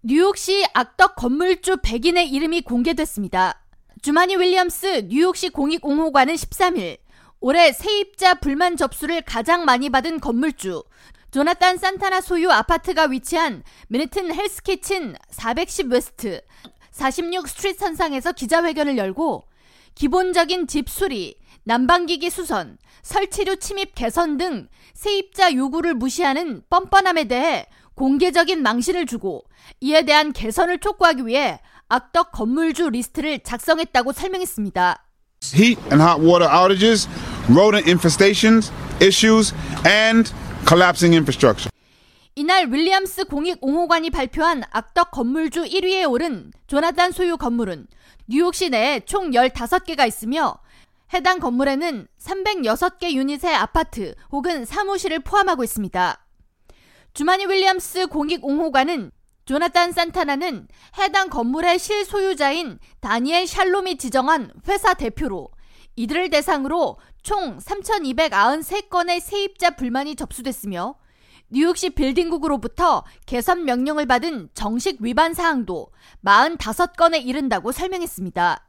뉴욕시 0.00 0.64
악덕 0.74 1.16
건물주 1.16 1.78
백인의 1.82 2.30
이름이 2.30 2.60
공개됐습니다. 2.62 3.60
주마니 4.00 4.36
윌리엄스 4.36 5.08
뉴욕시 5.08 5.50
공익옹호관은 5.50 6.34
13일 6.36 6.98
올해 7.40 7.72
세입자 7.72 8.34
불만 8.34 8.76
접수를 8.76 9.22
가장 9.22 9.64
많이 9.64 9.90
받은 9.90 10.20
건물주 10.20 10.84
조나탄 11.32 11.78
산타나 11.78 12.20
소유 12.20 12.48
아파트가 12.48 13.06
위치한 13.06 13.64
맨해튼 13.88 14.32
헬스키친 14.32 15.16
410 15.30 15.90
웨스트 15.90 16.42
46 16.92 17.48
스트리트 17.48 17.78
선상에서 17.80 18.30
기자회견을 18.30 18.98
열고 18.98 19.48
기본적인 19.96 20.68
집 20.68 20.88
수리, 20.88 21.34
난방기기 21.64 22.30
수선, 22.30 22.78
설치류 23.02 23.56
침입 23.56 23.96
개선 23.96 24.36
등 24.36 24.68
세입자 24.94 25.54
요구를 25.54 25.94
무시하는 25.94 26.62
뻔뻔함에 26.70 27.24
대해 27.24 27.66
공개적인 27.98 28.62
망신을 28.62 29.06
주고 29.06 29.42
이에 29.80 30.04
대한 30.04 30.32
개선을 30.32 30.78
촉구하기 30.78 31.26
위해 31.26 31.58
악덕 31.88 32.30
건물주 32.30 32.90
리스트를 32.90 33.40
작성했다고 33.40 34.12
설명했습니다. 34.12 35.04
Heat 35.42 35.80
and 35.90 36.00
hot 36.00 36.20
water 36.22 36.48
outages, 36.48 37.08
rodent 37.50 37.90
infestations, 37.90 38.70
issues, 39.02 39.52
and 39.84 40.30
collapsing 40.66 41.12
infrastructure. 41.12 41.70
이날 42.36 42.72
윌리엄스 42.72 43.24
공익옹호관이 43.24 44.12
발표한 44.12 44.62
악덕 44.70 45.10
건물주 45.10 45.64
1위에 45.64 46.08
오른 46.08 46.52
조나단 46.68 47.10
소유 47.10 47.36
건물은 47.36 47.88
뉴욕 48.28 48.54
시 48.54 48.70
내에 48.70 49.00
총 49.00 49.32
15개가 49.32 50.06
있으며 50.06 50.54
해당 51.12 51.40
건물에는 51.40 52.06
306개 52.22 53.12
유닛의 53.12 53.56
아파트 53.56 54.14
혹은 54.30 54.64
사무실을 54.64 55.18
포함하고 55.20 55.64
있습니다. 55.64 56.27
주마니 57.18 57.46
윌리엄스 57.46 58.06
공익5호관은 58.06 59.10
조나탄 59.44 59.90
산타나는 59.90 60.68
해당 60.98 61.28
건물의 61.28 61.80
실소유자인 61.80 62.78
다니엘 63.00 63.48
샬롬이 63.48 63.98
지정한 63.98 64.52
회사 64.68 64.94
대표로 64.94 65.48
이들을 65.96 66.30
대상으로 66.30 66.96
총 67.24 67.58
3,293건의 67.58 69.18
세입자 69.18 69.70
불만이 69.70 70.14
접수됐으며 70.14 70.94
뉴욕시 71.50 71.90
빌딩국으로부터 71.90 73.02
개선 73.26 73.64
명령을 73.64 74.06
받은 74.06 74.50
정식 74.54 74.98
위반 75.00 75.34
사항도 75.34 75.90
45건에 76.24 77.26
이른다고 77.26 77.72
설명했습니다. 77.72 78.67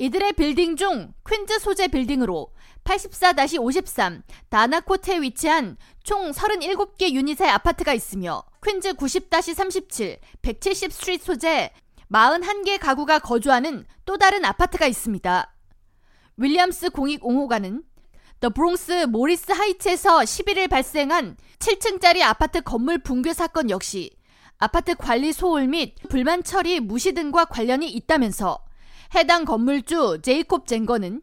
이들의 0.00 0.34
빌딩 0.34 0.76
중 0.76 1.12
퀸즈 1.28 1.58
소재 1.58 1.88
빌딩으로 1.88 2.52
84-53 2.84 4.22
다나코트에 4.48 5.20
위치한 5.20 5.76
총 6.04 6.30
37개 6.30 7.10
유닛의 7.12 7.50
아파트가 7.50 7.94
있으며 7.94 8.44
퀸즈 8.64 8.92
90-37 8.92 10.20
170 10.40 10.92
스트리트 10.92 11.24
소재 11.24 11.72
41개 12.12 12.78
가구가 12.78 13.18
거주하는 13.18 13.84
또 14.04 14.16
다른 14.16 14.44
아파트가 14.44 14.86
있습니다. 14.86 15.52
윌리엄스 16.36 16.90
공익옹호관은 16.90 17.82
더 18.38 18.50
브롱스 18.50 19.06
모리스 19.06 19.50
하이츠에서 19.50 20.18
11일 20.18 20.70
발생한 20.70 21.36
7층짜리 21.58 22.22
아파트 22.22 22.60
건물 22.60 22.98
붕괴 22.98 23.34
사건 23.34 23.68
역시 23.68 24.16
아파트 24.58 24.94
관리 24.94 25.32
소홀 25.32 25.66
및 25.66 25.96
불만 26.08 26.44
처리 26.44 26.78
무시 26.78 27.14
등과 27.14 27.46
관련이 27.46 27.90
있다면서 27.90 28.67
해당 29.14 29.44
건물주 29.44 30.18
제이콥 30.22 30.66
젠거는 30.66 31.22